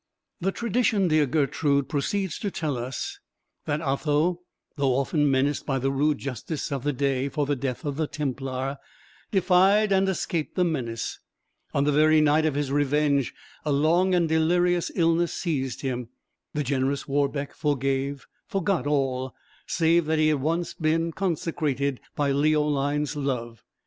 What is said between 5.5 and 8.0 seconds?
by the rude justice of the day for the death of